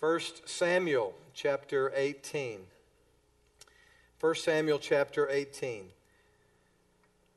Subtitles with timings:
[0.00, 2.58] 1 Samuel chapter 18.
[4.18, 5.84] 1 Samuel chapter 18.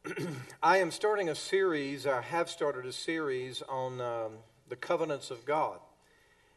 [0.63, 4.31] I am starting a series, I have started a series on um,
[4.69, 5.77] the covenants of God.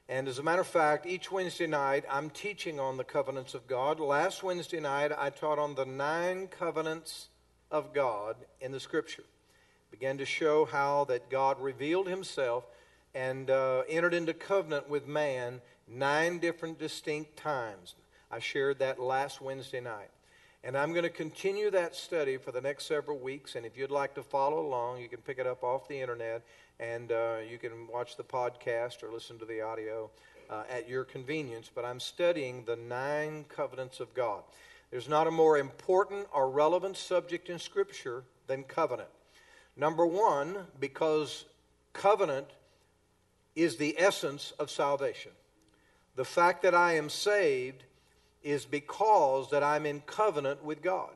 [0.08, 3.66] And as a matter of fact, each Wednesday night I'm teaching on the covenants of
[3.66, 4.00] God.
[4.00, 7.28] Last Wednesday night I taught on the nine covenants
[7.70, 9.24] of God in the Scripture.
[9.90, 12.64] Began to show how that God revealed Himself
[13.14, 15.60] and uh, entered into covenant with man
[15.90, 17.94] nine different distinct times.
[18.30, 20.10] I shared that last Wednesday night.
[20.62, 23.56] And I'm going to continue that study for the next several weeks.
[23.56, 26.42] And if you'd like to follow along, you can pick it up off the internet
[26.78, 30.10] and uh, you can watch the podcast or listen to the audio
[30.50, 31.70] uh, at your convenience.
[31.74, 34.42] But I'm studying the nine covenants of God.
[34.90, 39.08] There's not a more important or relevant subject in Scripture than covenant.
[39.76, 41.46] Number one, because
[41.92, 42.48] covenant
[43.56, 45.32] is the essence of salvation.
[46.16, 47.84] The fact that I am saved
[48.42, 51.10] is because that I'm in covenant with God.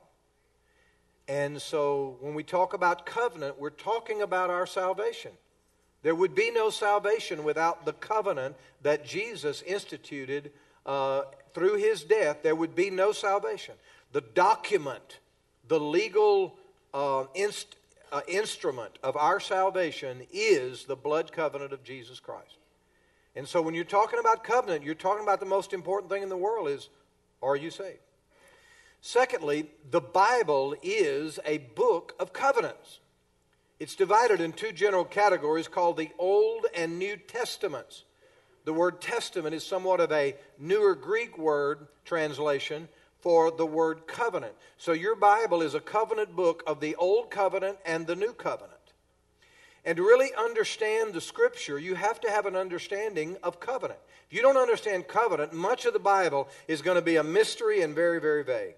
[1.27, 5.33] And so when we talk about covenant, we're talking about our salvation.
[6.03, 10.53] There would be no salvation without the covenant that Jesus instituted
[10.85, 11.23] uh,
[11.55, 12.43] through his death.
[12.43, 13.75] There would be no salvation.
[14.13, 15.21] The document,
[15.67, 16.57] the legal
[16.93, 17.77] uh, inst-
[18.13, 22.59] uh, instrument of our salvation is the blood covenant of Jesus Christ.
[23.37, 26.29] And so when you're talking about covenant, you're talking about the most important thing in
[26.29, 26.89] the world is
[27.43, 27.99] are you saved?
[29.01, 33.01] Secondly, the Bible is a book of covenants.
[33.79, 38.05] It's divided in two general categories called the Old and New Testaments.
[38.65, 42.89] The word testament is somewhat of a newer Greek word translation
[43.21, 44.55] for the word covenant.
[44.79, 48.74] So your Bible is a covenant book of the Old Covenant and the New Covenant.
[49.85, 54.01] And to really understand the Scripture, you have to have an understanding of covenant.
[54.29, 57.83] If you don't understand covenant, much of the Bible is going to be a mystery
[57.83, 58.77] and very, very vague.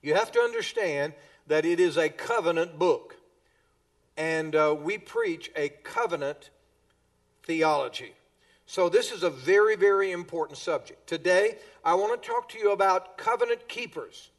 [0.00, 1.14] You have to understand
[1.48, 3.16] that it is a covenant book.
[4.16, 6.50] And uh, we preach a covenant
[7.44, 8.12] theology.
[8.66, 11.06] So, this is a very, very important subject.
[11.06, 14.30] Today, I want to talk to you about covenant keepers.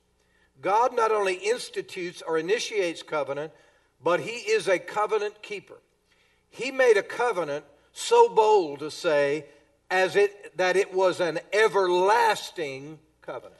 [0.61, 3.51] God not only institutes or initiates covenant,
[4.03, 5.77] but he is a covenant keeper.
[6.49, 9.45] He made a covenant so bold to say
[9.89, 13.55] as it that it was an everlasting covenant.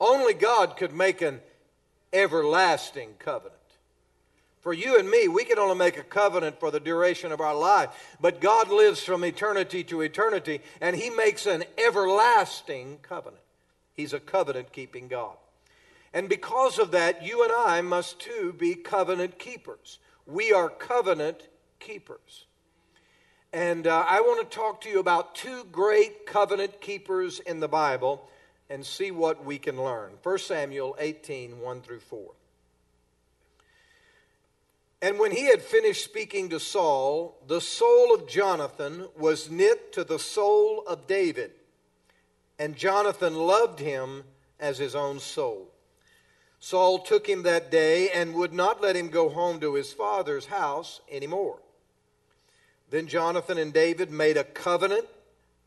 [0.00, 1.40] Only God could make an
[2.12, 3.54] everlasting covenant.
[4.60, 7.54] For you and me, we can only make a covenant for the duration of our
[7.54, 7.88] life.
[8.20, 13.42] But God lives from eternity to eternity, and He makes an everlasting covenant.
[13.94, 15.36] He's a covenant keeping God.
[16.12, 19.98] And because of that, you and I must too be covenant keepers.
[20.26, 21.48] We are covenant
[21.78, 22.46] keepers.
[23.52, 27.68] And uh, I want to talk to you about two great covenant keepers in the
[27.68, 28.28] Bible
[28.68, 30.12] and see what we can learn.
[30.22, 32.30] 1 Samuel 18 1 through 4.
[35.02, 40.04] And when he had finished speaking to Saul, the soul of Jonathan was knit to
[40.04, 41.52] the soul of David,
[42.58, 44.24] and Jonathan loved him
[44.60, 45.72] as his own soul.
[46.60, 50.46] Saul took him that day and would not let him go home to his father's
[50.46, 51.58] house anymore.
[52.90, 55.06] Then Jonathan and David made a covenant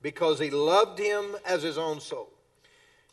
[0.02, 2.30] because he loved him as his own soul.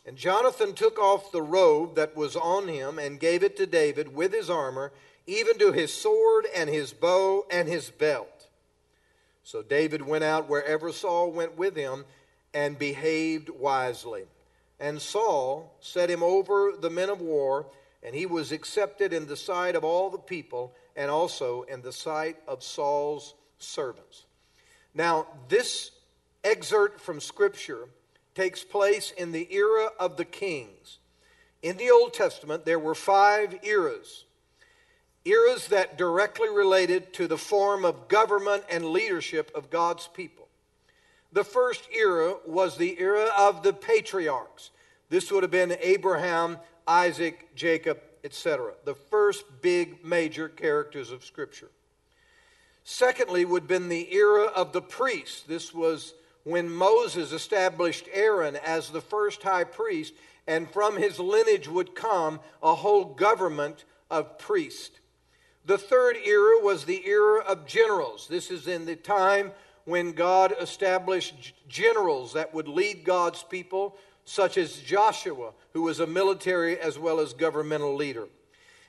[0.05, 4.13] And Jonathan took off the robe that was on him and gave it to David
[4.13, 4.91] with his armor,
[5.25, 8.47] even to his sword and his bow and his belt.
[9.43, 12.05] So David went out wherever Saul went with him
[12.53, 14.25] and behaved wisely.
[14.81, 17.67] And Saul set him over the men of war,
[18.01, 21.93] and he was accepted in the sight of all the people, and also in the
[21.93, 24.25] sight of Saul's servants.
[24.95, 25.91] Now, this
[26.43, 27.87] excerpt from Scripture
[28.33, 30.97] takes place in the era of the kings.
[31.61, 34.25] In the Old Testament, there were five eras
[35.23, 40.47] eras that directly related to the form of government and leadership of God's people.
[41.31, 44.71] The first era was the era of the patriarchs.
[45.11, 48.71] This would have been Abraham, Isaac, Jacob, etc.
[48.85, 51.69] The first big major characters of Scripture.
[52.85, 55.41] Secondly, would have been the era of the priests.
[55.41, 56.13] This was
[56.45, 60.13] when Moses established Aaron as the first high priest,
[60.47, 64.97] and from his lineage would come a whole government of priests.
[65.65, 68.27] The third era was the era of generals.
[68.29, 69.51] This is in the time
[69.83, 76.07] when God established generals that would lead God's people, such as Joshua, who was a
[76.07, 78.27] military as well as governmental leader.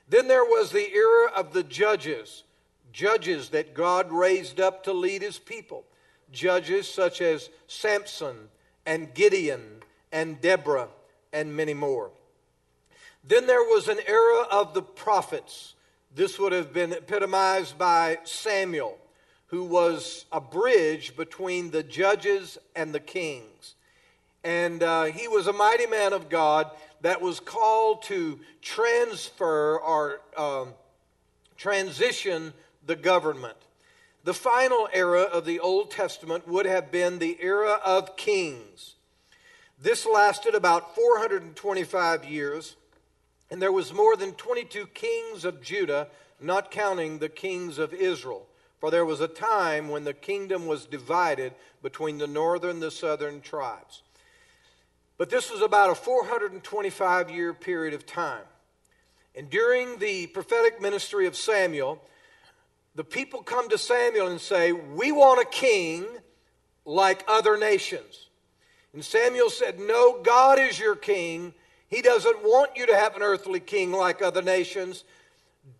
[0.08, 2.44] Then there was the era of the judges,
[2.92, 5.84] judges that God raised up to lead his people.
[6.32, 8.48] judges such as Samson
[8.84, 10.88] and Gideon and Deborah
[11.32, 12.10] and many more.
[13.22, 15.74] Then there was an era of the prophets.
[16.14, 18.98] This would have been epitomized by Samuel,
[19.46, 23.74] who was a bridge between the judges and the kings.
[24.44, 26.70] And uh, he was a mighty man of God
[27.02, 30.74] that was called to transfer or um,
[31.56, 32.52] transition
[32.86, 33.56] the government.
[34.24, 38.94] The final era of the Old Testament would have been the era of kings.
[39.80, 42.76] This lasted about 425 years,
[43.50, 46.06] and there was more than 22 kings of Judah,
[46.40, 48.46] not counting the kings of Israel.
[48.78, 51.52] For there was a time when the kingdom was divided
[51.82, 54.02] between the northern and the southern tribes.
[55.18, 58.44] But this was about a 425 year period of time.
[59.34, 62.02] And during the prophetic ministry of Samuel,
[62.94, 66.06] the people come to Samuel and say, We want a king
[66.84, 68.28] like other nations.
[68.92, 71.54] And Samuel said, No, God is your king.
[71.88, 75.04] He doesn't want you to have an earthly king like other nations.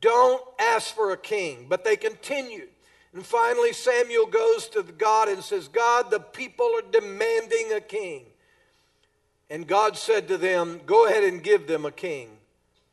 [0.01, 1.67] Don't ask for a king.
[1.69, 2.69] But they continued.
[3.15, 8.25] And finally, Samuel goes to God and says, God, the people are demanding a king.
[9.53, 12.31] And God said to them, Go ahead and give them a king,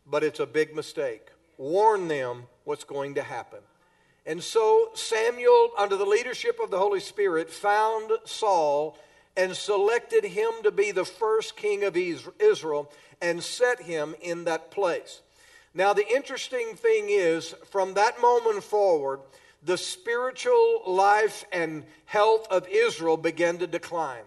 [0.06, 1.26] but it's a big mistake.
[1.58, 3.60] Warn them what's going to happen.
[4.26, 8.98] And so Samuel, under the leadership of the Holy Spirit, found Saul
[9.38, 12.92] and selected him to be the first king of Israel
[13.22, 15.22] and set him in that place.
[15.74, 19.22] Now, the interesting thing is, from that moment forward,
[19.64, 24.26] the spiritual life and health of Israel began to decline.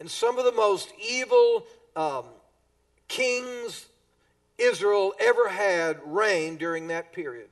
[0.00, 1.64] And some of the most evil
[1.94, 2.24] um,
[3.08, 3.86] kings
[4.58, 7.48] Israel ever had reigned during that period.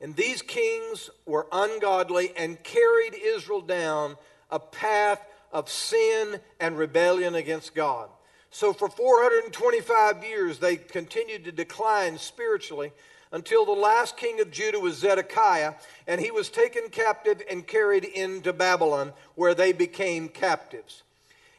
[0.00, 4.16] And these kings were ungodly and carried Israel down
[4.50, 8.10] a path of sin and rebellion against God.
[8.50, 12.92] So for 425 years, they continued to decline spiritually
[13.32, 15.74] until the last king of Judah was Zedekiah,
[16.06, 21.02] and he was taken captive and carried into Babylon, where they became captives.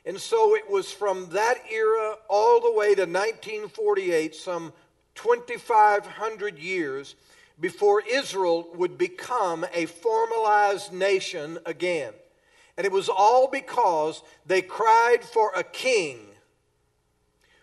[0.08, 4.72] And so it was from that era all the way to 1948, some
[5.16, 7.16] 2,500 years,
[7.60, 12.14] before Israel would become a formalized nation again.
[12.78, 16.20] And it was all because they cried for a king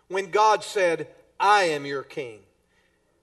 [0.09, 1.09] when God said,
[1.41, 2.41] I am your king.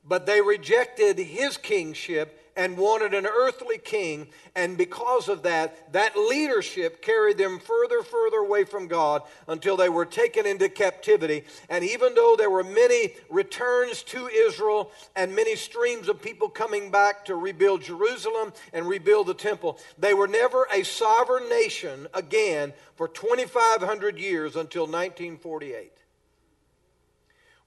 [0.04, 4.28] But they rejected his kingship and wanted an earthly king.
[4.56, 9.90] And because of that, that leadership carried them further, further away from God until they
[9.90, 11.44] were taken into captivity.
[11.70, 16.92] And even though there were many returns to Israel and many streams of people coming
[16.92, 22.74] back to rebuild Jerusalem and rebuild the temple, they were never a sovereign nation again
[22.96, 25.92] for 2,500 years until 1948.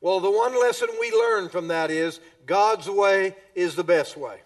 [0.00, 4.43] Well, the one lesson we learn from that is God's way is the best way.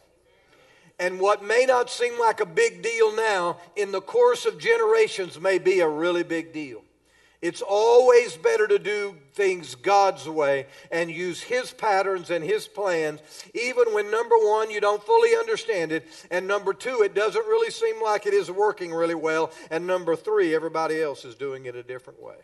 [0.99, 5.41] And what may not seem like a big deal now, in the course of generations,
[5.41, 6.83] may be a really big deal.
[7.41, 13.21] It's always better to do things God's way and use His patterns and His plans,
[13.55, 17.71] even when number one, you don't fully understand it, and number two, it doesn't really
[17.71, 21.77] seem like it is working really well, and number three, everybody else is doing it
[21.77, 22.39] a different way.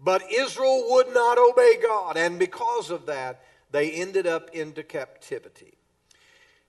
[0.00, 3.42] But Israel would not obey God, and because of that,
[3.72, 5.74] they ended up into captivity.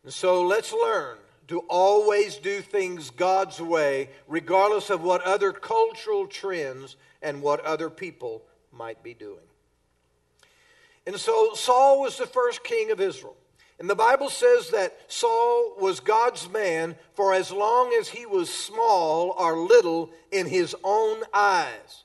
[0.03, 1.17] And so let's learn
[1.48, 7.89] to always do things God's way, regardless of what other cultural trends and what other
[7.89, 9.38] people might be doing.
[11.05, 13.36] And so Saul was the first king of Israel.
[13.79, 18.50] And the Bible says that Saul was God's man for as long as he was
[18.50, 22.03] small or little in his own eyes.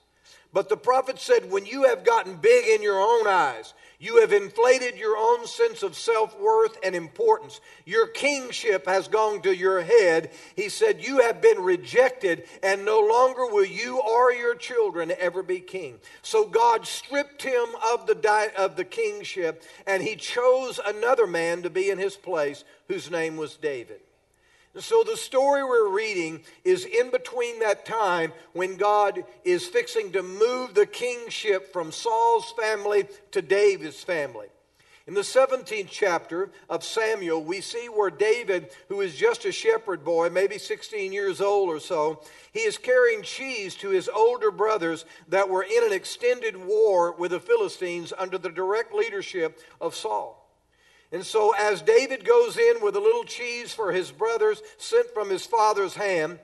[0.53, 4.33] But the prophet said, when you have gotten big in your own eyes, you have
[4.33, 7.61] inflated your own sense of self worth and importance.
[7.85, 10.31] Your kingship has gone to your head.
[10.55, 15.43] He said, You have been rejected, and no longer will you or your children ever
[15.43, 15.99] be king.
[16.23, 21.63] So God stripped him of the, di- of the kingship, and he chose another man
[21.63, 24.01] to be in his place, whose name was David.
[24.77, 30.23] So the story we're reading is in between that time when God is fixing to
[30.23, 34.47] move the kingship from Saul's family to David's family.
[35.09, 40.05] In the 17th chapter of Samuel, we see where David, who is just a shepherd
[40.05, 42.21] boy, maybe 16 years old or so,
[42.53, 47.31] he is carrying cheese to his older brothers that were in an extended war with
[47.31, 50.38] the Philistines under the direct leadership of Saul.
[51.11, 55.31] And so, as David goes in with a little cheese for his brothers sent from
[55.31, 56.39] his father's hand,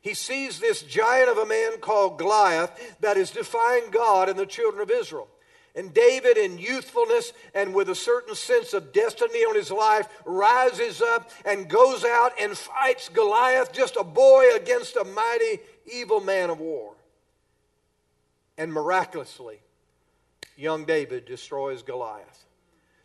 [0.00, 4.46] he sees this giant of a man called Goliath that is defying God and the
[4.46, 5.28] children of Israel.
[5.74, 11.02] And David, in youthfulness and with a certain sense of destiny on his life, rises
[11.02, 15.60] up and goes out and fights Goliath, just a boy against a mighty
[15.92, 16.94] evil man of war.
[18.56, 19.60] And miraculously,
[20.56, 22.45] young David destroys Goliath.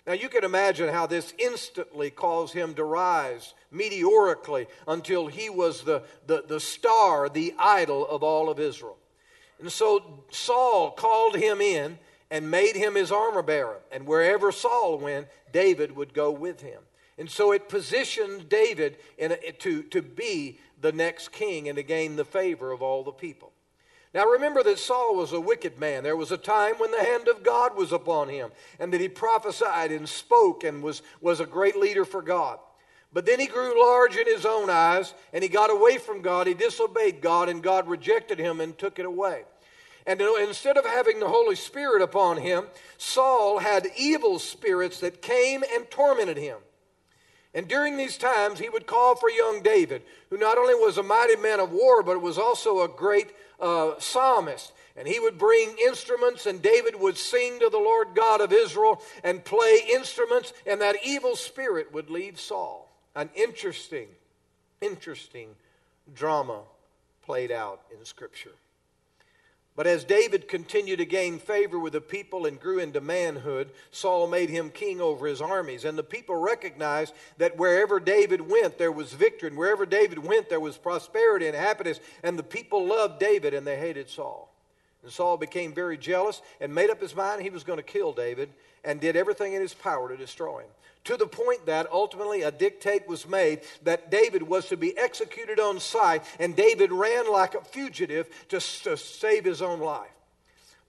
[0.07, 5.83] Now, you can imagine how this instantly caused him to rise meteorically until he was
[5.83, 8.97] the, the, the star, the idol of all of Israel.
[9.59, 11.99] And so Saul called him in
[12.31, 13.79] and made him his armor bearer.
[13.91, 16.81] And wherever Saul went, David would go with him.
[17.19, 22.15] And so it positioned David a, to, to be the next king and to gain
[22.15, 23.50] the favor of all the people.
[24.13, 26.03] Now remember that Saul was a wicked man.
[26.03, 29.07] There was a time when the hand of God was upon him and that he
[29.07, 32.59] prophesied and spoke and was, was a great leader for God.
[33.13, 36.47] But then he grew large in his own eyes and he got away from God.
[36.47, 39.43] He disobeyed God and God rejected him and took it away.
[40.05, 42.65] And instead of having the Holy Spirit upon him,
[42.97, 46.57] Saul had evil spirits that came and tormented him.
[47.53, 51.03] And during these times, he would call for young David, who not only was a
[51.03, 54.73] mighty man of war, but was also a great uh, psalmist.
[54.97, 59.01] And he would bring instruments, and David would sing to the Lord God of Israel
[59.23, 62.91] and play instruments, and that evil spirit would leave Saul.
[63.15, 64.07] An interesting,
[64.81, 65.49] interesting
[66.13, 66.61] drama
[67.23, 68.51] played out in Scripture.
[69.75, 74.27] But as David continued to gain favor with the people and grew into manhood, Saul
[74.27, 75.85] made him king over his armies.
[75.85, 79.47] And the people recognized that wherever David went, there was victory.
[79.47, 82.01] And wherever David went, there was prosperity and happiness.
[82.21, 84.49] And the people loved David and they hated Saul.
[85.03, 88.11] And Saul became very jealous and made up his mind he was going to kill
[88.11, 88.49] David
[88.83, 90.69] and did everything in his power to destroy him
[91.03, 95.59] to the point that ultimately a dictate was made that David was to be executed
[95.59, 100.11] on sight, and David ran like a fugitive to, to save his own life.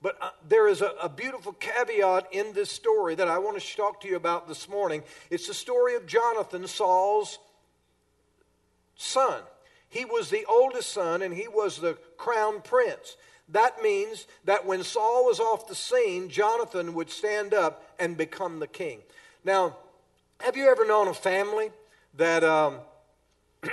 [0.03, 3.75] But uh, there is a, a, beautiful caveat in this story that I want to
[3.77, 5.01] talk to you about this morning.
[5.29, 7.39] It's the story of Jonathan, Saul's
[8.97, 9.41] son.
[9.87, 13.15] He was the oldest son, and he was the crown prince.
[13.49, 18.59] That means that when Saul was off the scene, Jonathan would stand up and become
[18.59, 18.99] the king.
[19.45, 19.77] Now,
[20.43, 21.71] have you ever known a family
[22.15, 22.79] that, um,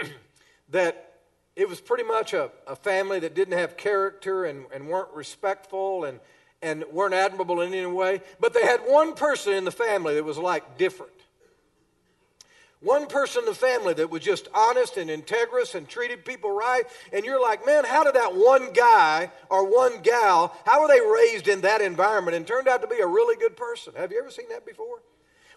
[0.71, 1.15] that
[1.57, 6.05] it was pretty much a, a family that didn't have character and, and weren't respectful
[6.05, 6.21] and,
[6.63, 10.25] and weren't admirable in any way, but they had one person in the family that
[10.25, 11.13] was like different.
[12.79, 16.85] One person in the family that was just honest and integrous and treated people right.
[17.13, 21.01] And you're like, man, how did that one guy or one gal, how were they
[21.01, 23.93] raised in that environment and turned out to be a really good person?
[23.97, 25.01] Have you ever seen that before?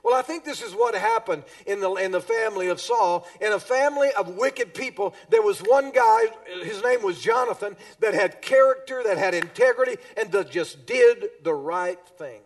[0.03, 3.25] Well, I think this is what happened in the, in the family of Saul.
[3.39, 6.25] In a family of wicked people, there was one guy,
[6.61, 11.53] his name was Jonathan, that had character, that had integrity, and that just did the
[11.53, 12.41] right thing.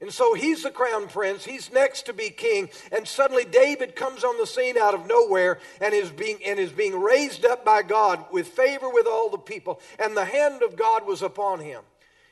[0.00, 1.44] And so he's the crown prince.
[1.44, 2.70] He's next to be king.
[2.90, 6.72] And suddenly David comes on the scene out of nowhere and is being, and is
[6.72, 9.78] being raised up by God with favor with all the people.
[9.98, 11.82] And the hand of God was upon him.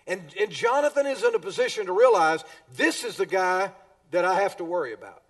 [0.06, 2.42] And, and Jonathan is in a position to realize
[2.74, 3.72] this is the guy
[4.10, 5.22] that I have to worry about.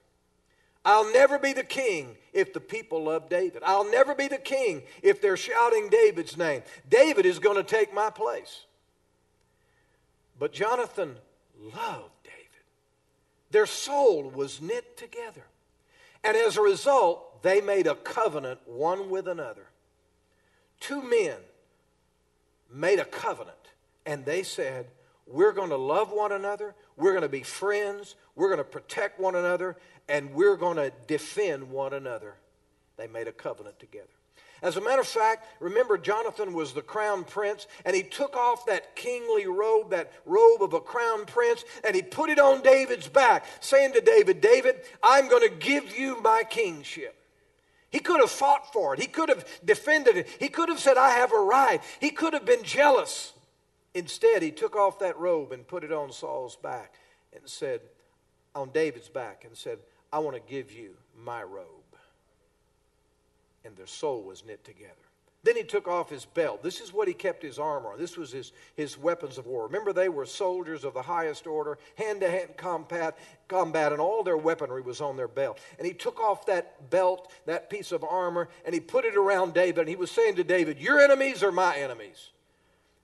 [0.85, 3.63] I'll never be the king if the people love David.
[3.65, 6.63] I'll never be the king if they're shouting David's name.
[6.89, 8.65] David is going to take my place.
[10.39, 11.17] But Jonathan
[11.61, 12.39] loved David.
[13.51, 15.45] Their soul was knit together.
[16.25, 19.67] And as a result, they made a covenant one with another.
[20.81, 21.37] Two men
[22.73, 23.57] made a covenant,
[24.07, 24.87] and they said,
[25.27, 26.75] We're going to love one another.
[26.97, 28.17] We're going to be friends.
[28.39, 29.77] We're going to protect one another.
[30.09, 32.37] And we're going to defend one another.
[32.97, 34.07] They made a covenant together.
[34.63, 38.67] As a matter of fact, remember Jonathan was the crown prince, and he took off
[38.67, 43.07] that kingly robe, that robe of a crown prince, and he put it on David's
[43.07, 47.15] back, saying to David, David, I'm going to give you my kingship.
[47.91, 49.01] He could have fought for it.
[49.01, 50.29] He could have defended it.
[50.41, 51.81] He could have said, I have a right.
[52.01, 53.35] He could have been jealous.
[53.95, 56.95] Instead, he took off that robe and put it on Saul's back
[57.33, 57.81] and said,
[58.59, 59.79] on David's back, and said,
[60.13, 60.91] I want to give you
[61.25, 61.67] my robe.
[63.65, 64.95] And their soul was knit together.
[65.45, 66.65] Then he took off his belt.
[66.65, 67.99] This is what he kept his armor on.
[67.99, 69.67] This was his, his weapons of war.
[69.67, 74.25] Remember, they were soldiers of the highest order, hand to hand combat, combat, and all
[74.25, 75.61] their weaponry was on their belt.
[75.79, 79.55] And he took off that belt, that piece of armor, and he put it around
[79.55, 79.83] David.
[79.83, 82.31] And he was saying to David, Your enemies are my enemies.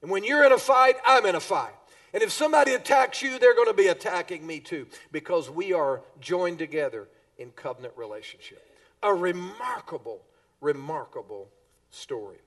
[0.03, 1.73] And when you're in a fight, I'm in a fight.
[2.15, 6.01] And if somebody attacks you, they're going to be attacking me too because we are
[6.21, 8.65] joined together in covenant relationship.
[9.03, 10.23] A remarkable,
[10.61, 11.49] remarkable
[11.91, 12.39] story.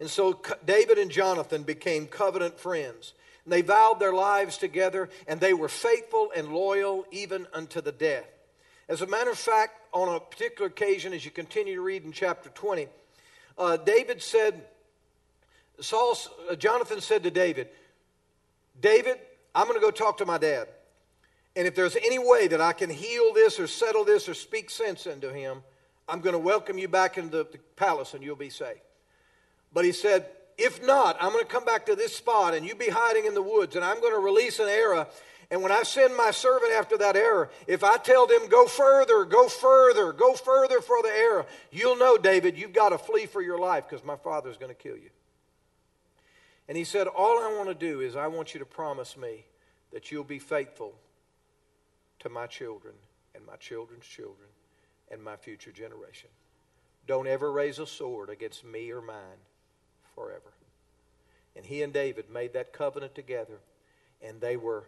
[0.00, 3.12] And so David and Jonathan became covenant friends.
[3.44, 7.92] And they vowed their lives together, and they were faithful and loyal even unto the
[7.92, 8.26] death.
[8.88, 12.12] As a matter of fact, on a particular occasion, as you continue to read in
[12.12, 12.88] chapter 20,
[13.58, 14.64] uh, David said,
[15.80, 16.16] Saul,
[16.50, 17.68] uh, Jonathan said to David,
[18.80, 19.18] David,
[19.54, 20.68] I'm going to go talk to my dad.
[21.56, 24.70] And if there's any way that I can heal this or settle this or speak
[24.70, 25.62] sense into him,
[26.08, 28.80] I'm going to welcome you back into the palace and you'll be safe.
[29.72, 30.26] But he said,
[30.58, 33.34] if not, I'm going to come back to this spot and you be hiding in
[33.34, 35.06] the woods and I'm going to release an arrow.
[35.50, 39.24] And when I send my servant after that arrow, if I tell them, go further,
[39.24, 43.42] go further, go further for the arrow, you'll know, David, you've got to flee for
[43.42, 45.10] your life because my father's going to kill you.
[46.68, 49.44] And he said, All I want to do is I want you to promise me
[49.92, 50.94] that you'll be faithful
[52.20, 52.94] to my children
[53.34, 54.48] and my children's children
[55.10, 56.30] and my future generation.
[57.06, 59.42] Don't ever raise a sword against me or mine
[60.14, 60.54] forever.
[61.54, 63.60] And he and David made that covenant together,
[64.22, 64.84] and they were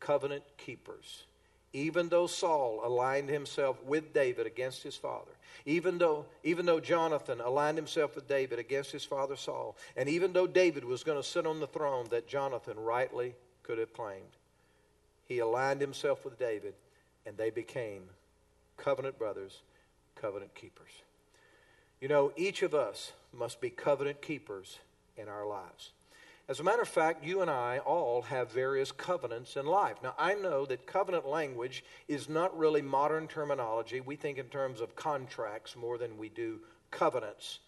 [0.00, 1.24] covenant keepers.
[1.72, 5.30] Even though Saul aligned himself with David against his father,
[5.66, 10.32] even though, even though Jonathan aligned himself with David against his father Saul, and even
[10.32, 14.36] though David was going to sit on the throne that Jonathan rightly could have claimed,
[15.26, 16.74] he aligned himself with David,
[17.24, 18.02] and they became
[18.76, 19.62] covenant brothers,
[20.16, 20.90] covenant keepers.
[22.00, 24.78] You know, each of us must be covenant keepers
[25.16, 25.92] in our lives.
[26.48, 29.96] As a matter of fact, you and I all have various covenants in life.
[30.02, 34.00] Now, I know that covenant language is not really modern terminology.
[34.00, 36.58] We think in terms of contracts more than we do
[36.90, 37.60] covenants.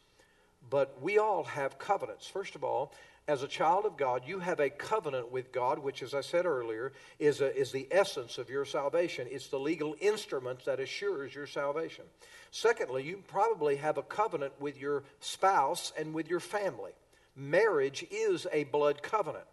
[0.69, 2.27] But we all have covenants.
[2.27, 2.93] First of all,
[3.29, 6.45] as a child of God, you have a covenant with God, which, as I said
[6.45, 9.29] earlier, is, a, is the essence of your salvation.
[9.31, 12.05] It's the legal instrument that assures your salvation.
[12.51, 16.91] Secondly, you probably have a covenant with your spouse and with your family.
[17.35, 19.45] Marriage is a blood covenant.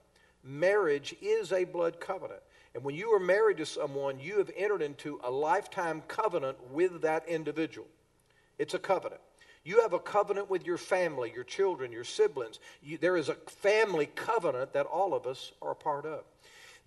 [0.43, 2.41] Marriage is a blood covenant.
[2.75, 7.01] And when you are married to someone, you have entered into a lifetime covenant with
[7.01, 7.87] that individual.
[8.57, 9.21] It's a covenant.
[9.63, 12.59] You have a covenant with your family, your children, your siblings.
[12.81, 16.23] You, there is a family covenant that all of us are a part of.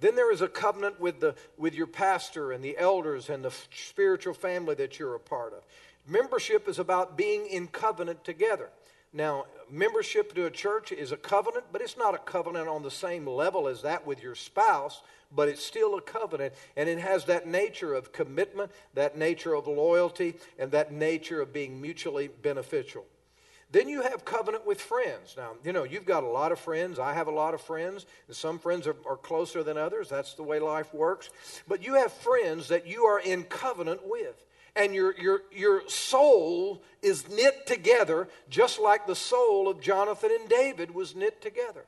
[0.00, 3.54] Then there is a covenant with, the, with your pastor and the elders and the
[3.74, 5.62] spiritual family that you're a part of.
[6.08, 8.70] Membership is about being in covenant together.
[9.12, 12.90] Now, membership to a church is a covenant, but it's not a covenant on the
[12.90, 15.02] same level as that with your spouse,
[15.34, 19.66] but it's still a covenant, and it has that nature of commitment, that nature of
[19.66, 23.04] loyalty, and that nature of being mutually beneficial.
[23.70, 25.34] Then you have covenant with friends.
[25.36, 26.98] Now, you know, you've got a lot of friends.
[26.98, 30.10] I have a lot of friends, and some friends are, are closer than others.
[30.10, 31.30] That's the way life works.
[31.66, 34.42] But you have friends that you are in covenant with
[34.74, 40.48] and your, your, your soul is knit together just like the soul of Jonathan and
[40.48, 41.84] David was knit together.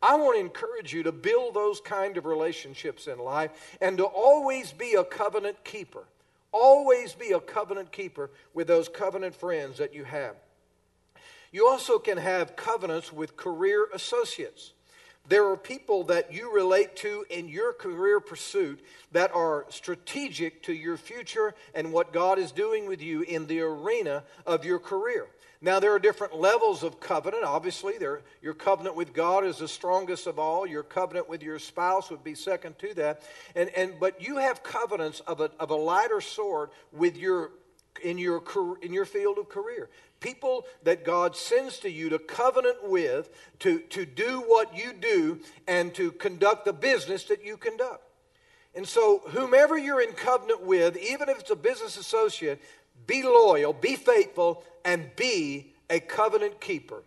[0.00, 4.04] I want to encourage you to build those kind of relationships in life and to
[4.04, 6.04] always be a covenant keeper.
[6.52, 10.36] Always be a covenant keeper with those covenant friends that you have.
[11.50, 14.72] You also can have covenants with career associates.
[15.28, 18.80] There are people that you relate to in your career pursuit
[19.12, 23.60] that are strategic to your future and what God is doing with you in the
[23.60, 25.26] arena of your career.
[25.60, 27.44] Now, there are different levels of covenant.
[27.44, 30.66] Obviously, there, your covenant with God is the strongest of all.
[30.66, 33.22] Your covenant with your spouse would be second to that.
[33.56, 37.50] And, and, but you have covenants of a, of a lighter sort with your,
[38.02, 38.42] in, your,
[38.80, 43.80] in your field of career people that God sends to you to covenant with, to,
[43.80, 48.02] to do what you do, and to conduct the business that you conduct.
[48.74, 52.60] And so, whomever you're in covenant with, even if it's a business associate,
[53.06, 57.02] be loyal, be faithful, and be a covenant keeper.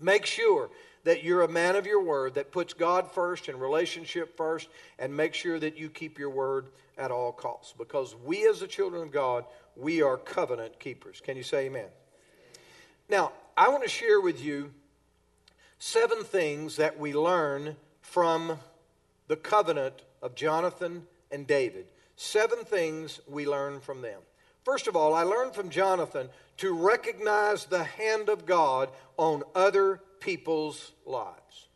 [0.00, 0.70] Make sure
[1.04, 4.68] that you're a man of your word that puts God first and relationship first,
[4.98, 7.74] and make sure that you keep your word at all costs.
[7.76, 9.44] Because we, as the children of God,
[9.76, 11.20] we are covenant keepers.
[11.20, 11.88] Can you say amen?
[13.08, 14.72] Now, I want to share with you
[15.78, 18.58] seven things that we learn from
[19.28, 21.86] the covenant of Jonathan and David.
[22.16, 24.20] Seven things we learn from them.
[24.64, 28.88] First of all, I learned from Jonathan to recognize the hand of God
[29.18, 31.68] on other people's lives.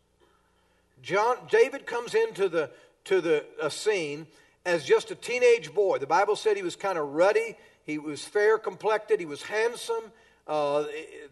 [1.02, 2.70] John, David comes into the,
[3.04, 4.26] to the a scene
[4.64, 5.98] as just a teenage boy.
[5.98, 10.12] The Bible said he was kind of ruddy, he was fair complected, he was handsome,
[10.48, 10.84] uh,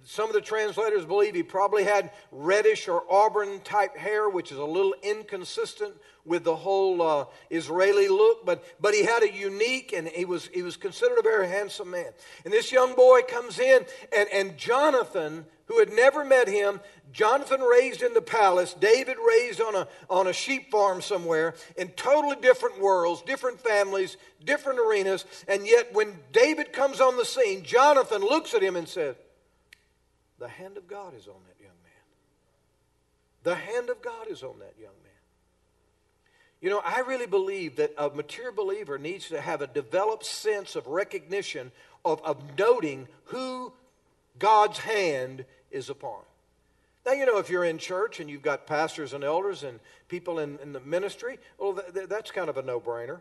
[0.05, 4.59] some of the translators believe he probably had reddish or auburn type hair, which is
[4.59, 9.92] a little inconsistent with the whole uh, Israeli look, but, but he had a unique
[9.92, 12.12] and he was, he was considered a very handsome man.
[12.44, 16.81] And this young boy comes in, and, and Jonathan who had never met him.
[17.12, 21.88] Jonathan raised in the palace, David raised on a, on a sheep farm somewhere, in
[21.90, 25.24] totally different worlds, different families, different arenas.
[25.48, 29.16] And yet, when David comes on the scene, Jonathan looks at him and says,
[30.38, 31.92] The hand of God is on that young man.
[33.44, 35.12] The hand of God is on that young man.
[36.61, 40.74] You know, I really believe that a mature believer needs to have a developed sense
[40.74, 41.70] of recognition,
[42.05, 43.72] of, of noting who
[44.38, 45.44] God's hand
[45.76, 46.22] is upon.
[47.04, 50.40] Now, you know, if you're in church and you've got pastors and elders and people
[50.40, 53.20] in, in the ministry, well, th- th- that's kind of a no brainer.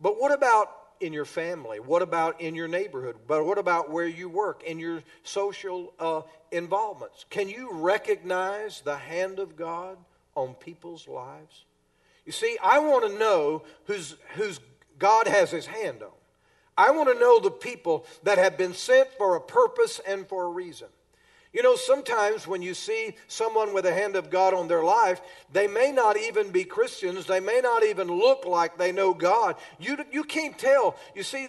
[0.00, 0.68] But what about
[1.00, 1.80] in your family?
[1.80, 3.16] What about in your neighborhood?
[3.26, 7.24] But what about where you work, in your social uh, involvements?
[7.28, 9.96] Can you recognize the hand of God
[10.36, 11.64] on people's lives?
[12.24, 14.60] You see, I want to know who's, who's
[14.98, 16.10] God has his hand on.
[16.76, 20.44] I want to know the people that have been sent for a purpose and for
[20.44, 20.88] a reason.
[21.52, 25.20] You know, sometimes when you see someone with the hand of God on their life,
[25.52, 27.26] they may not even be Christians.
[27.26, 29.56] They may not even look like they know God.
[29.78, 30.96] You, you can't tell.
[31.14, 31.48] You see,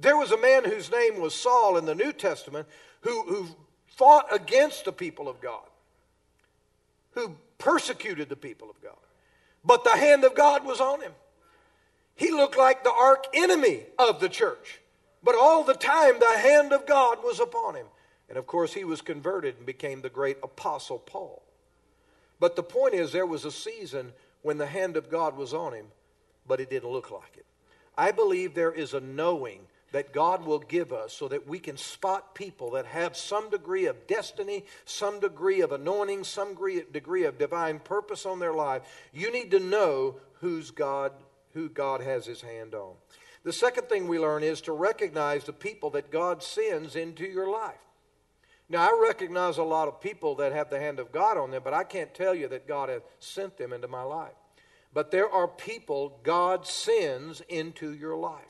[0.00, 2.68] there was a man whose name was Saul in the New Testament
[3.00, 3.48] who, who
[3.86, 5.66] fought against the people of God,
[7.12, 8.96] who persecuted the people of God.
[9.64, 11.12] But the hand of God was on him.
[12.14, 14.80] He looked like the arch enemy of the church.
[15.22, 17.86] But all the time, the hand of God was upon him.
[18.34, 21.40] And of course, he was converted and became the great apostle Paul.
[22.40, 25.72] But the point is, there was a season when the hand of God was on
[25.72, 25.86] him,
[26.44, 27.46] but it didn't look like it.
[27.96, 29.60] I believe there is a knowing
[29.92, 33.86] that God will give us so that we can spot people that have some degree
[33.86, 36.56] of destiny, some degree of anointing, some
[36.90, 38.82] degree of divine purpose on their life.
[39.12, 41.12] You need to know who's God,
[41.52, 42.94] who God has his hand on.
[43.44, 47.48] The second thing we learn is to recognize the people that God sends into your
[47.48, 47.76] life.
[48.68, 51.62] Now, I recognize a lot of people that have the hand of God on them,
[51.62, 54.32] but I can't tell you that God has sent them into my life.
[54.94, 58.40] But there are people God sends into your life.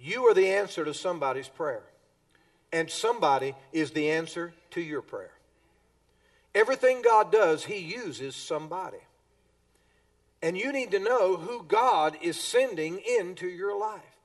[0.00, 1.82] You are the answer to somebody's prayer,
[2.72, 5.32] and somebody is the answer to your prayer.
[6.54, 8.98] Everything God does, He uses somebody.
[10.40, 14.17] And you need to know who God is sending into your life.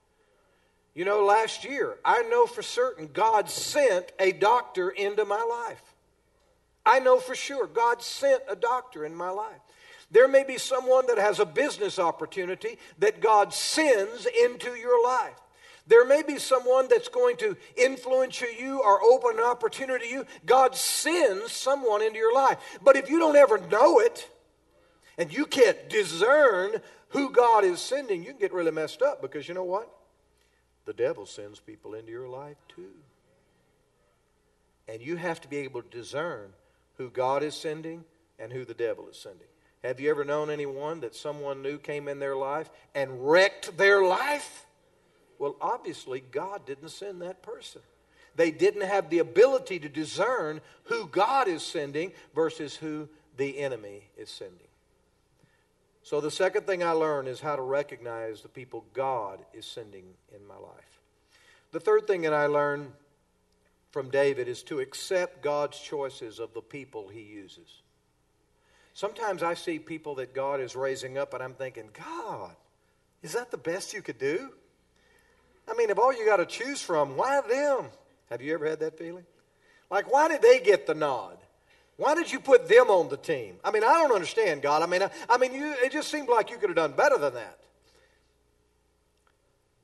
[0.95, 5.82] You know, last year, I know for certain God sent a doctor into my life.
[6.86, 9.60] I know for sure God sent a doctor in my life.
[10.12, 15.39] There may be someone that has a business opportunity that God sends into your life.
[15.88, 20.25] There may be someone that's going to influence you or open an opportunity to you.
[20.45, 22.58] God sends someone into your life.
[22.84, 24.29] But if you don't ever know it
[25.17, 26.73] and you can't discern
[27.10, 29.89] who God is sending, you can get really messed up because you know what?
[30.86, 32.91] The devil sends people into your life too.
[34.88, 36.52] And you have to be able to discern
[36.98, 38.04] who God is sending
[38.38, 39.48] and who the devil is sending.
[39.84, 44.04] Have you ever known anyone that someone new came in their life and wrecked their
[44.04, 44.65] life?
[45.39, 47.82] Well, obviously, God didn't send that person.
[48.36, 54.10] They didn't have the ability to discern who God is sending versus who the enemy
[54.17, 54.67] is sending.
[56.04, 60.04] So, the second thing I learned is how to recognize the people God is sending
[60.36, 61.00] in my life.
[61.72, 62.92] The third thing that I learned
[63.92, 67.82] from David is to accept God's choices of the people he uses.
[68.94, 72.56] Sometimes I see people that God is raising up, and I'm thinking, God,
[73.22, 74.50] is that the best you could do?
[75.68, 77.86] I mean, if all you got to choose from, why them?
[78.30, 79.26] Have you ever had that feeling?
[79.89, 81.38] Like, why did they get the nod?
[81.97, 83.58] Why did you put them on the team?
[83.63, 84.82] I mean, I don't understand, God.
[84.82, 87.17] I mean, I, I mean, you, it just seemed like you could have done better
[87.17, 87.60] than that.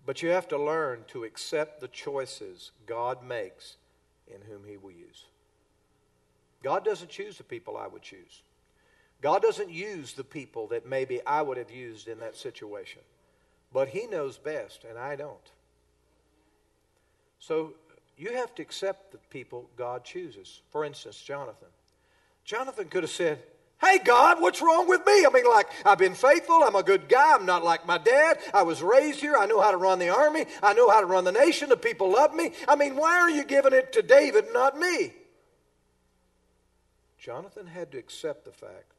[0.06, 3.76] But you have to learn to accept the choices God makes
[4.28, 5.26] in whom He will use.
[6.64, 8.42] God doesn't choose the people I would choose.
[9.22, 13.02] God doesn't use the people that maybe I would have used in that situation.
[13.72, 15.52] But He knows best, and I don't.
[17.38, 17.74] So
[18.18, 20.62] you have to accept the people God chooses.
[20.72, 21.70] For instance, Jonathan.
[22.44, 23.44] Jonathan could have said,
[23.82, 25.26] Hey, God, what's wrong with me?
[25.26, 26.64] I mean, like, I've been faithful.
[26.64, 27.34] I'm a good guy.
[27.34, 28.40] I'm not like my dad.
[28.54, 29.38] I was raised here.
[29.38, 30.46] I know how to run the army.
[30.62, 31.70] I know how to run the nation.
[31.70, 32.52] The people love me.
[32.68, 35.14] I mean, why are you giving it to David, not me?
[37.18, 38.92] Jonathan had to accept the fact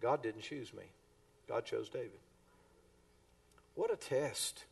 [0.00, 0.84] God didn't choose me,
[1.48, 2.20] God chose David.
[3.74, 4.64] What a test.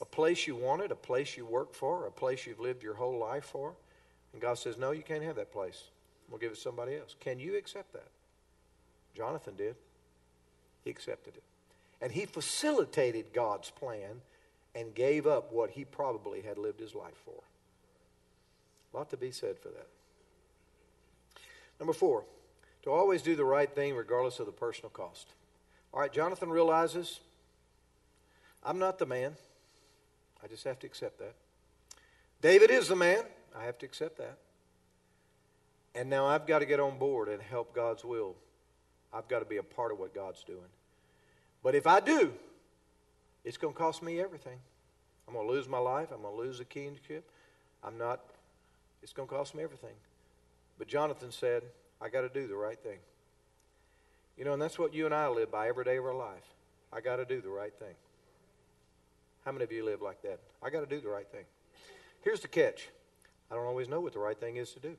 [0.00, 3.18] A place you wanted, a place you worked for, a place you've lived your whole
[3.18, 3.74] life for.
[4.32, 5.84] And God says, No, you can't have that place.
[6.30, 7.14] We'll give it to somebody else.
[7.20, 8.08] Can you accept that?
[9.14, 9.76] Jonathan did.
[10.82, 11.42] He accepted it.
[12.00, 14.20] And he facilitated God's plan
[14.74, 17.42] and gave up what he probably had lived his life for.
[18.92, 19.86] A lot to be said for that.
[21.78, 22.24] Number four,
[22.82, 25.28] to always do the right thing regardless of the personal cost.
[25.92, 27.20] All right, Jonathan realizes
[28.62, 29.36] I'm not the man.
[30.42, 31.34] I just have to accept that.
[32.42, 33.22] David is the man.
[33.56, 34.38] I have to accept that.
[35.94, 38.34] And now I've got to get on board and help God's will.
[39.12, 40.58] I've got to be a part of what God's doing.
[41.62, 42.32] But if I do,
[43.44, 44.58] it's going to cost me everything.
[45.28, 46.08] I'm going to lose my life.
[46.12, 47.24] I'm going to lose the kingship.
[47.82, 48.20] I'm not,
[49.02, 49.94] it's going to cost me everything.
[50.78, 51.62] But Jonathan said,
[52.00, 52.98] I got to do the right thing.
[54.36, 56.44] You know, and that's what you and I live by every day of our life.
[56.92, 57.94] I got to do the right thing.
[59.44, 60.40] How many of you live like that?
[60.62, 61.44] I got to do the right thing.
[62.22, 62.88] Here's the catch
[63.50, 64.96] I don't always know what the right thing is to do.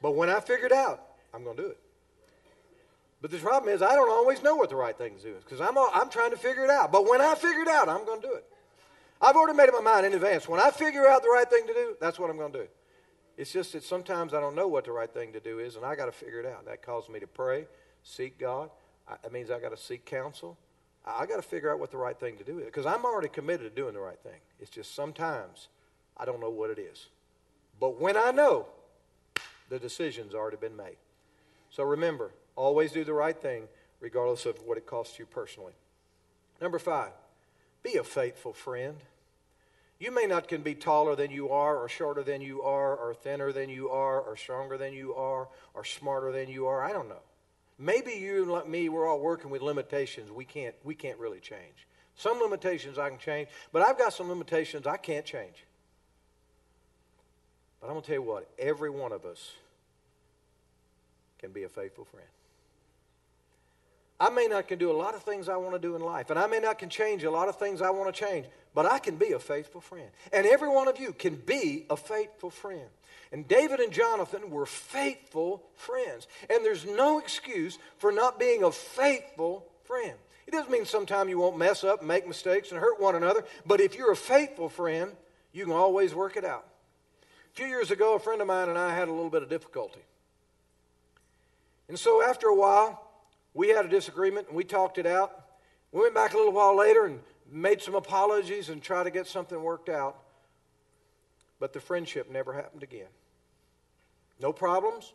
[0.00, 1.02] But when I figure it out,
[1.34, 1.78] I'm going to do it.
[3.20, 5.42] But the problem is, I don't always know what the right thing to do is
[5.42, 6.92] because I'm, I'm trying to figure it out.
[6.92, 8.44] But when I figure it out, I'm going to do it.
[9.20, 10.48] I've already made up my mind in advance.
[10.48, 12.68] When I figure out the right thing to do, that's what I'm going to do.
[13.36, 15.84] It's just that sometimes I don't know what the right thing to do is, and
[15.84, 16.66] I got to figure it out.
[16.66, 17.66] That calls me to pray,
[18.04, 18.70] seek God.
[19.22, 20.56] That means I got to seek counsel.
[21.06, 23.28] I got to figure out what the right thing to do is because I'm already
[23.28, 24.40] committed to doing the right thing.
[24.60, 25.68] It's just sometimes
[26.16, 27.06] I don't know what it is.
[27.80, 28.66] But when I know,
[29.68, 30.96] the decision's already been made.
[31.70, 33.64] So remember, always do the right thing,
[34.00, 35.74] regardless of what it costs you personally.
[36.60, 37.12] Number five,
[37.82, 38.96] be a faithful friend.
[39.98, 43.14] You may not can be taller than you are, or shorter than you are, or
[43.14, 46.82] thinner than you are, or stronger than you are, or smarter than you are.
[46.82, 47.22] I don't know.
[47.78, 51.40] Maybe you, and like me, we're all working with limitations we can't, we can't really
[51.40, 51.86] change.
[52.16, 55.64] Some limitations I can change, but I've got some limitations I can't change.
[57.80, 59.52] But I'm going to tell you what, every one of us
[61.38, 62.26] can be a faithful friend.
[64.20, 66.30] I may not can do a lot of things I want to do in life,
[66.30, 68.84] and I may not can change a lot of things I want to change, but
[68.84, 70.08] I can be a faithful friend.
[70.32, 72.88] And every one of you can be a faithful friend.
[73.30, 76.26] And David and Jonathan were faithful friends.
[76.50, 80.14] And there's no excuse for not being a faithful friend.
[80.46, 83.80] It doesn't mean sometimes you won't mess up make mistakes and hurt one another, but
[83.80, 85.12] if you're a faithful friend,
[85.52, 86.64] you can always work it out.
[87.58, 89.98] Few years ago, a friend of mine and I had a little bit of difficulty.
[91.88, 93.04] And so after a while,
[93.52, 95.32] we had a disagreement and we talked it out.
[95.90, 97.18] We went back a little while later and
[97.50, 100.18] made some apologies and tried to get something worked out.
[101.58, 103.08] But the friendship never happened again.
[104.40, 105.12] No problems,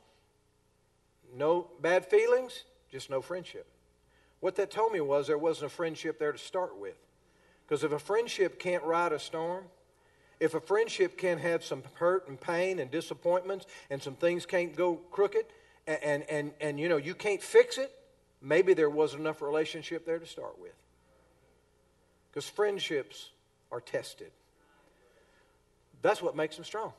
[1.34, 3.67] no bad feelings, just no friendship.
[4.41, 6.97] What that told me was there wasn't a friendship there to start with.
[7.65, 9.63] Because if a friendship can't ride a storm,
[10.39, 14.76] if a friendship can't have some hurt and pain and disappointments and some things can't
[14.76, 15.46] go crooked
[15.88, 17.91] and, and, and, and you know you can't fix it,
[18.41, 20.74] maybe there wasn't enough relationship there to start with.
[22.30, 23.30] Because friendships
[23.72, 24.32] are tested.
[26.02, 26.93] That's what makes them strong.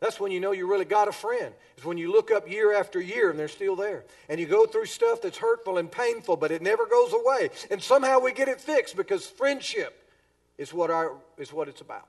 [0.00, 1.54] That's when you know you really got a friend.
[1.76, 4.04] Is when you look up year after year and they're still there.
[4.30, 7.50] And you go through stuff that's hurtful and painful, but it never goes away.
[7.70, 10.08] And somehow we get it fixed because friendship
[10.56, 12.06] is what, our, is what it's about.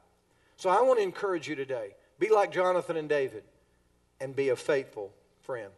[0.62, 3.42] So I want to encourage you today be like Jonathan and David
[4.20, 5.72] and be a faithful friend.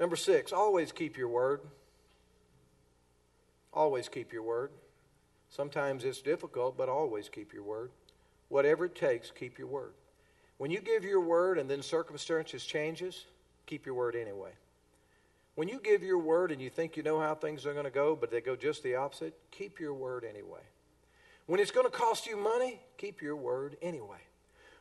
[0.00, 1.60] Number six, always keep your word.
[3.70, 4.70] Always keep your word.
[5.50, 7.90] Sometimes it's difficult, but always keep your word.
[8.48, 9.92] Whatever it takes, keep your word.
[10.56, 13.26] When you give your word and then circumstances changes,
[13.66, 14.52] keep your word anyway.
[15.54, 17.90] When you give your word and you think you know how things are going to
[17.90, 20.62] go, but they go just the opposite, keep your word anyway.
[21.46, 24.18] When it's going to cost you money, keep your word anyway.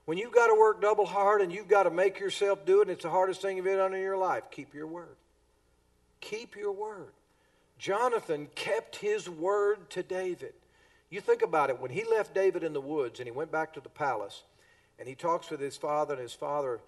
[0.05, 2.83] When you've got to work double hard and you've got to make yourself do it,
[2.83, 5.15] and it's the hardest thing you've ever done in your life, keep your word.
[6.21, 7.11] Keep your word.
[7.77, 10.53] Jonathan kept his word to David.
[11.09, 11.79] You think about it.
[11.79, 14.43] When he left David in the woods and he went back to the palace
[14.99, 16.79] and he talks with his father, and his father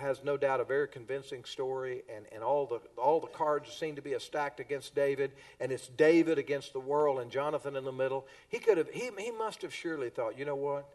[0.00, 3.96] has no doubt a very convincing story, and, and all, the, all the cards seem
[3.96, 7.92] to be stacked against David, and it's David against the world and Jonathan in the
[7.92, 8.26] middle.
[8.48, 10.86] He, could have, he, he must have surely thought, you know what?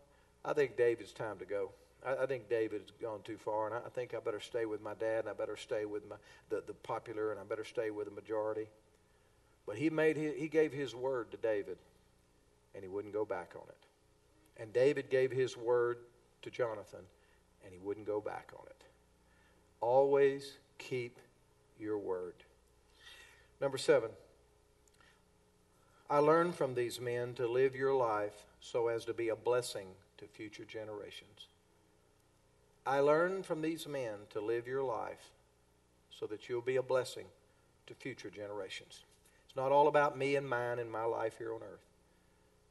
[0.43, 1.71] I think David's time to go.
[2.05, 4.81] I, I think David's gone too far, and I, I think I better stay with
[4.81, 6.17] my dad, and I better stay with my,
[6.49, 8.67] the, the popular, and I better stay with the majority.
[9.65, 11.77] But he, made he gave his word to David
[12.75, 14.61] and he wouldn't go back on it.
[14.61, 15.97] And David gave his word
[16.43, 16.99] to Jonathan,
[17.63, 18.83] and he wouldn't go back on it.
[19.85, 21.19] Always keep
[21.79, 22.33] your word.
[23.61, 24.09] Number seven,
[26.09, 29.89] I learned from these men to live your life so as to be a blessing
[30.17, 31.49] to future generations.
[32.83, 35.29] I learned from these men to live your life
[36.09, 37.27] so that you'll be a blessing
[37.85, 39.03] to future generations.
[39.45, 41.85] It's not all about me and mine and my life here on earth.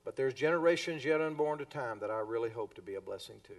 [0.04, 3.36] But there's generations yet unborn to time that I really hope to be a blessing
[3.44, 3.54] to.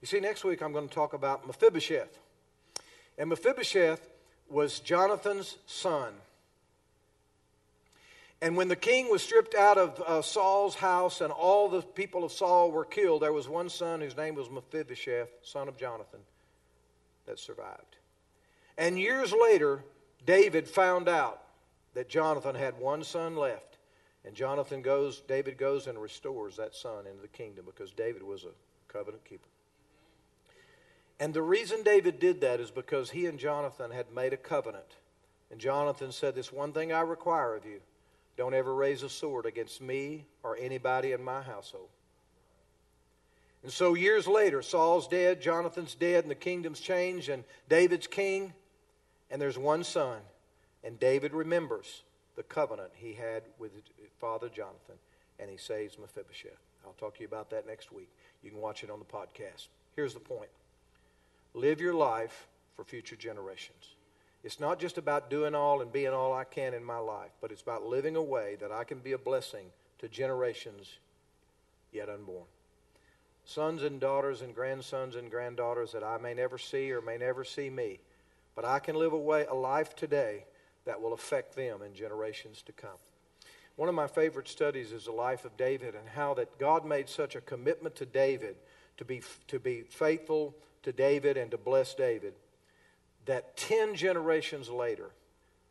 [0.00, 2.18] You see, next week I'm going to talk about Mephibosheth.
[3.18, 4.08] And Mephibosheth
[4.48, 6.12] was Jonathan's son.
[8.40, 12.24] And when the king was stripped out of uh, Saul's house and all the people
[12.24, 16.18] of Saul were killed, there was one son whose name was Mephibosheth, son of Jonathan,
[17.26, 17.96] that survived.
[18.76, 19.84] And years later,
[20.26, 21.40] David found out
[21.94, 23.78] that Jonathan had one son left.
[24.24, 28.44] And Jonathan goes, David goes and restores that son into the kingdom because David was
[28.44, 29.48] a covenant keeper.
[31.22, 34.96] And the reason David did that is because he and Jonathan had made a covenant.
[35.52, 37.78] And Jonathan said, This one thing I require of you
[38.36, 41.90] don't ever raise a sword against me or anybody in my household.
[43.62, 48.52] And so years later, Saul's dead, Jonathan's dead, and the kingdom's changed, and David's king,
[49.30, 50.18] and there's one son.
[50.82, 52.02] And David remembers
[52.34, 53.70] the covenant he had with
[54.18, 54.96] father Jonathan,
[55.38, 56.58] and he saves Mephibosheth.
[56.84, 58.08] I'll talk to you about that next week.
[58.42, 59.68] You can watch it on the podcast.
[59.94, 60.50] Here's the point
[61.54, 63.94] live your life for future generations.
[64.44, 67.52] It's not just about doing all and being all I can in my life, but
[67.52, 69.66] it's about living a way that I can be a blessing
[70.00, 70.98] to generations
[71.92, 72.46] yet unborn.
[73.44, 77.44] Sons and daughters and grandsons and granddaughters that I may never see or may never
[77.44, 78.00] see me,
[78.54, 80.44] but I can live a, way, a life today
[80.84, 82.90] that will affect them in generations to come.
[83.76, 87.08] One of my favorite studies is the life of David and how that God made
[87.08, 88.56] such a commitment to David
[88.98, 92.34] to be, to be faithful to David and to bless David
[93.26, 95.10] that 10 generations later,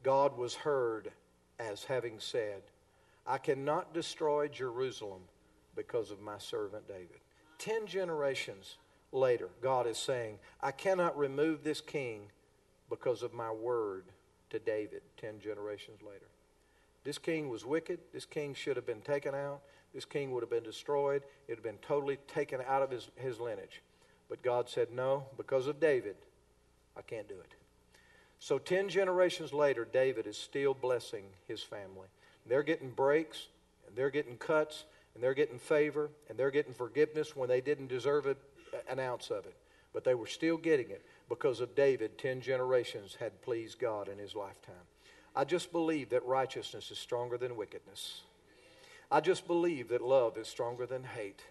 [0.03, 1.11] God was heard
[1.59, 2.61] as having said,
[3.25, 5.21] I cannot destroy Jerusalem
[5.75, 7.19] because of my servant David.
[7.59, 8.77] 10 generations
[9.11, 12.21] later, God is saying, I cannot remove this king
[12.89, 14.05] because of my word
[14.49, 16.27] to David 10 generations later.
[17.03, 17.99] This king was wicked.
[18.13, 19.61] This king should have been taken out.
[19.93, 21.23] This king would have been destroyed.
[21.47, 23.81] It have been totally taken out of his, his lineage.
[24.31, 26.15] But God said, No, because of David,
[26.95, 27.53] I can't do it.
[28.39, 32.07] So 10 generations later, David is still blessing his family.
[32.47, 33.47] They're getting breaks,
[33.85, 37.87] and they're getting cuts, and they're getting favor, and they're getting forgiveness when they didn't
[37.87, 38.37] deserve it,
[38.89, 39.55] an ounce of it.
[39.93, 42.17] But they were still getting it because of David.
[42.17, 44.87] 10 generations had pleased God in his lifetime.
[45.35, 48.21] I just believe that righteousness is stronger than wickedness.
[49.11, 51.41] I just believe that love is stronger than hate.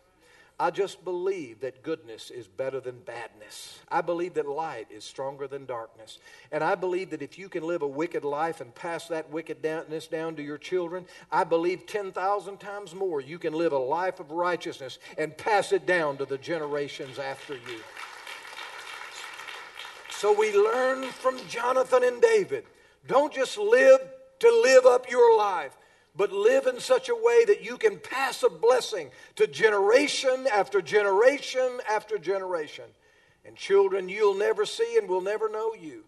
[0.61, 3.79] I just believe that goodness is better than badness.
[3.89, 6.19] I believe that light is stronger than darkness.
[6.53, 10.07] And I believe that if you can live a wicked life and pass that wickedness
[10.07, 14.33] down to your children, I believe 10,000 times more you can live a life of
[14.33, 17.81] righteousness and pass it down to the generations after you.
[20.11, 22.65] So we learn from Jonathan and David.
[23.07, 24.01] Don't just live
[24.41, 25.75] to live up your life
[26.17, 30.83] but live in such a way that you can pass a blessing to generation after
[30.83, 32.85] generation after generation.
[33.45, 36.05] And children you'll never see and will never know you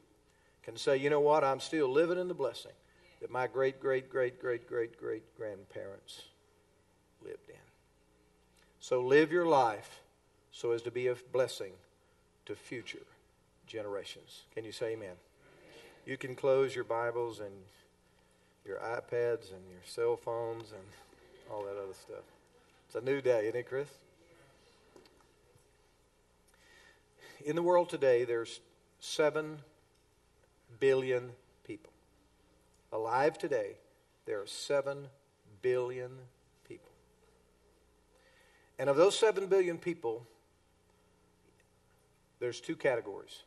[0.63, 2.73] can say, you know what, I'm still living in the blessing
[3.21, 6.23] that my great, great, great, great, great, great grandparents
[7.25, 7.57] lived in.
[8.81, 10.01] So live your life
[10.51, 11.73] so as to be a blessing
[12.47, 13.07] to future
[13.67, 14.43] generations.
[14.55, 15.15] Can you say amen?
[16.05, 17.53] You can close your Bibles and
[18.67, 20.83] your iPads and your cell phones and
[21.51, 22.25] all that other stuff.
[22.87, 23.89] It's a new day, isn't it, Chris?
[27.45, 28.61] In the world today, there's
[29.01, 29.59] 7
[30.79, 31.31] billion
[31.67, 31.91] people.
[32.93, 33.73] Alive today,
[34.27, 35.09] there are 7
[35.61, 36.11] billion
[36.69, 36.91] people.
[38.79, 40.27] And of those 7 billion people,
[42.39, 43.43] there's two categories.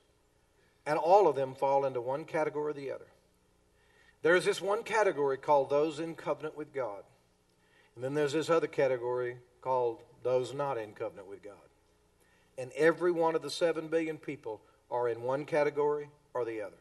[0.85, 3.07] And all of them fall into one category or the other.
[4.21, 7.03] There's this one category called those in covenant with God.
[7.95, 11.53] And then there's this other category called those not in covenant with God.
[12.57, 16.75] And every one of the 7 billion people are in one category or the other.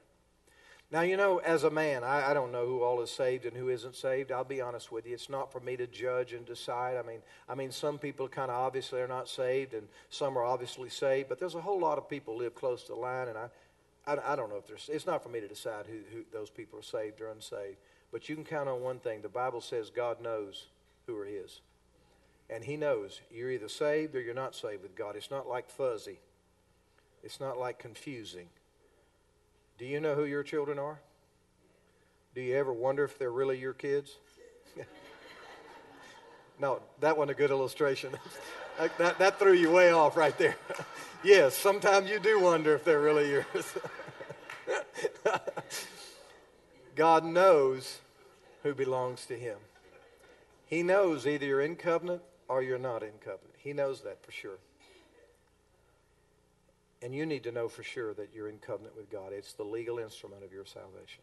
[0.91, 3.57] Now, you know, as a man, I, I, don't know who all is saved and
[3.57, 4.31] who isn't saved.
[4.31, 5.15] I'll be honest with you.
[5.15, 6.97] It's not for me to judge and decide.
[6.97, 10.45] I mean, I mean, some people kind of obviously are not saved, and some are
[10.45, 11.29] obviously saved.
[11.29, 13.49] But there's a whole lot of people live close to the line, and I,
[14.07, 16.51] I, I don't know if there's, it's not for me to decide who, who those
[16.51, 17.77] people are saved or unsaved.
[18.13, 20.67] But you can count on one thing the Bible says God knows
[21.07, 21.61] who are His.
[22.51, 25.17] And He knows you're either saved or you're not saved with God.
[25.17, 26.19] It's not like fuzzy,
[27.23, 28.49] it's not like confusing.
[29.77, 31.01] Do you know who your children are?
[32.35, 34.17] Do you ever wonder if they're really your kids?
[36.61, 38.13] no, that wasn't a good illustration.
[38.79, 40.57] that, that, threw you way off right there.
[41.25, 43.75] yes, sometimes you do wonder if they're really yours.
[46.97, 47.99] God knows
[48.63, 49.59] who belongs to Him.
[50.67, 53.55] He knows either you're in covenant or you're not in covenant.
[53.59, 54.59] He knows that for sure.
[57.03, 59.33] And you need to know for sure that you're in covenant with God.
[59.33, 61.23] It's the legal instrument of your salvation.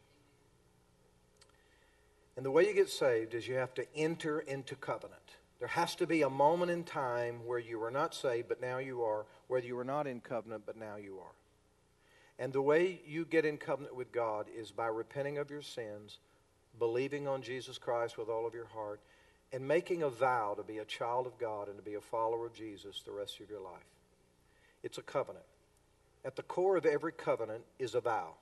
[2.37, 5.17] And the way you get saved is you have to enter into covenant.
[5.61, 8.79] There has to be a moment in time where you were not saved, but now
[8.79, 11.35] you are, where you were not in covenant, but now you are.
[12.39, 16.17] And the way you get in covenant with God is by repenting of your sins,
[16.79, 19.01] believing on Jesus Christ with all of your heart,
[19.53, 22.47] and making a vow to be a child of God and to be a follower
[22.47, 23.85] of Jesus the rest of your life.
[24.81, 25.45] It's a covenant.
[26.25, 28.33] At the core of every covenant is a vow.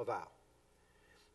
[0.00, 0.26] A vow.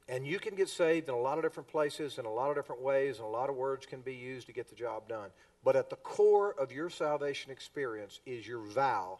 [0.09, 2.55] And you can get saved in a lot of different places, in a lot of
[2.55, 5.29] different ways, and a lot of words can be used to get the job done.
[5.63, 9.19] But at the core of your salvation experience is your vow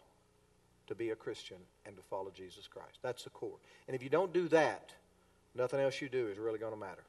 [0.86, 1.56] to be a Christian
[1.86, 2.98] and to follow Jesus Christ.
[3.02, 3.56] That's the core.
[3.88, 4.92] And if you don't do that,
[5.54, 7.04] nothing else you do is really going to matter.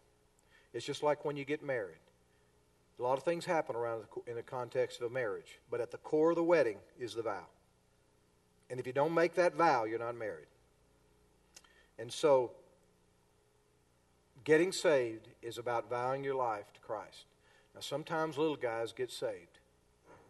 [0.74, 1.98] It's just like when you get married.
[2.98, 5.98] A lot of things happen around in the context of a marriage, but at the
[5.98, 7.46] core of the wedding is the vow.
[8.70, 10.48] And if you don't make that vow, you're not married.
[12.00, 12.52] And so,
[14.46, 17.26] getting saved is about vowing your life to Christ.
[17.74, 19.60] Now, sometimes little guys get saved.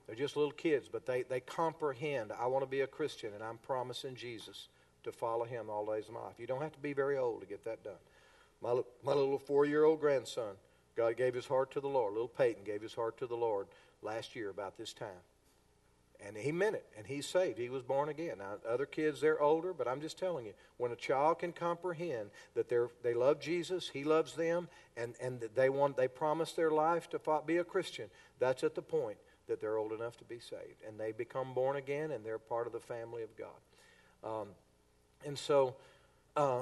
[0.08, 3.44] They're just little kids, but they, they comprehend I want to be a Christian, and
[3.44, 4.70] I'm promising Jesus
[5.04, 6.40] to follow him all days of my life.
[6.40, 7.94] You don't have to be very old to get that done.
[8.62, 10.56] My, my little four year old grandson,
[10.96, 12.14] God gave his heart to the Lord.
[12.14, 13.68] Little Peyton gave his heart to the Lord
[14.02, 15.10] last year about this time.
[16.26, 17.60] And he meant it, and he's saved.
[17.60, 18.40] He was born again.
[18.40, 22.32] Now, other kids, they're older, but I'm just telling you, when a child can comprehend
[22.56, 24.68] that they're, they love Jesus, he loves them,
[24.98, 28.10] and, and they, want, they promise their life to be a Christian,
[28.40, 29.18] that's at the point
[29.48, 30.82] that they're old enough to be saved.
[30.88, 33.48] And they become born again, and they're part of the family of God.
[34.24, 34.48] Um,
[35.28, 35.76] and so,
[36.36, 36.62] uh,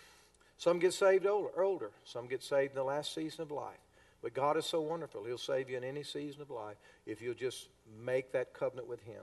[0.58, 3.78] some get saved older, older, some get saved in the last season of life.
[4.22, 5.24] But God is so wonderful.
[5.24, 7.68] He'll save you in any season of life if you'll just
[8.04, 9.22] make that covenant with Him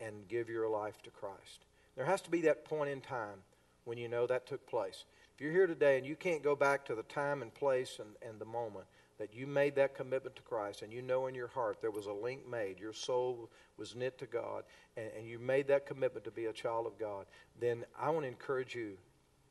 [0.00, 1.64] and give your life to Christ.
[1.96, 3.42] There has to be that point in time
[3.84, 5.04] when you know that took place.
[5.34, 8.10] If you're here today and you can't go back to the time and place and,
[8.26, 8.86] and the moment
[9.18, 12.06] that you made that commitment to Christ and you know in your heart there was
[12.06, 14.64] a link made, your soul was knit to God,
[14.96, 17.26] and, and you made that commitment to be a child of God,
[17.58, 18.96] then I want to encourage you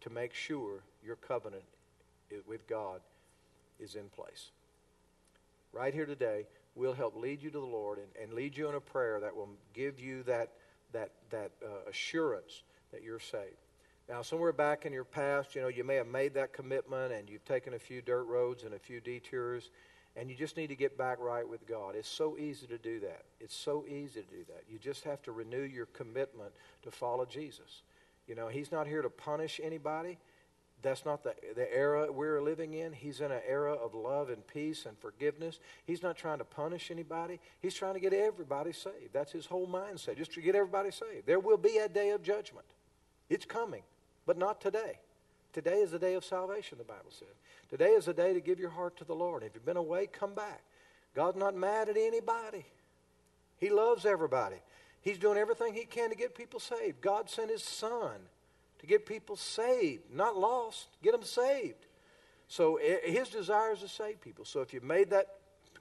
[0.01, 1.63] to make sure your covenant
[2.47, 3.01] with God
[3.79, 4.51] is in place
[5.73, 6.45] right here today,
[6.75, 9.35] we'll help lead you to the Lord and, and lead you in a prayer that
[9.35, 10.49] will give you that,
[10.93, 13.57] that, that uh, assurance that you're saved.
[14.07, 17.29] Now, somewhere back in your past, you know, you may have made that commitment and
[17.29, 19.69] you've taken a few dirt roads and a few detours,
[20.15, 21.95] and you just need to get back right with God.
[21.95, 23.21] It's so easy to do that.
[23.39, 24.63] It's so easy to do that.
[24.67, 26.51] You just have to renew your commitment
[26.81, 27.83] to follow Jesus.
[28.27, 30.17] You know, He's not here to punish anybody.
[30.81, 32.93] That's not the, the era we're living in.
[32.93, 35.59] He's in an era of love and peace and forgiveness.
[35.85, 37.39] He's not trying to punish anybody.
[37.61, 39.11] He's trying to get everybody saved.
[39.11, 41.25] That's his whole mindset, just to get everybody saved.
[41.25, 42.65] There will be a day of judgment.
[43.29, 43.83] It's coming,
[44.25, 44.99] but not today.
[45.51, 47.27] Today is the day of salvation, the Bible said.
[47.69, 49.43] Today is the day to give your heart to the Lord.
[49.43, 50.61] If you've been away, come back.
[51.15, 52.65] God's not mad at anybody.
[53.57, 54.57] He loves everybody.
[55.01, 57.01] He's doing everything he can to get people saved.
[57.01, 58.19] God sent his son
[58.79, 61.85] to get people saved, not lost, get them saved.
[62.47, 64.45] So eh, his desire is to save people.
[64.45, 65.27] So if you've made that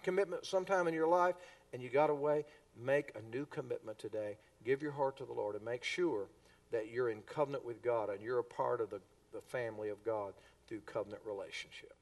[0.02, 1.34] commitment sometime in your life
[1.72, 2.44] and you got away,
[2.76, 4.36] make a new commitment today.
[4.64, 6.28] Give your heart to the Lord and make sure
[6.70, 9.00] that you're in covenant with God and you're a part of the,
[9.32, 10.34] the family of God
[10.68, 11.97] through covenant relationship.